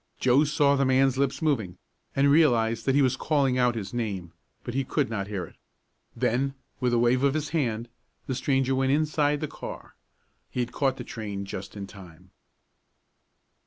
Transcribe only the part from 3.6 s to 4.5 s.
his name,